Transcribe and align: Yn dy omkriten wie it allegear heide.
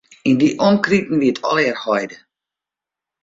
Yn 0.27 0.37
dy 0.41 0.47
omkriten 0.67 1.19
wie 1.21 1.31
it 1.33 1.43
allegear 1.49 1.79
heide. 1.83 2.17